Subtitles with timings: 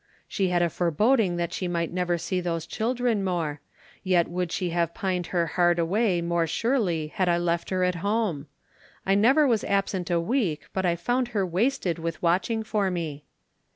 [0.27, 3.61] She had a foreboding that she might never see those children more,
[4.03, 7.93] yet would she have pined her heart away more surely had I left her at
[8.01, 8.47] home!
[9.05, 13.25] I never was absent a week but I found her wasted with watching for me."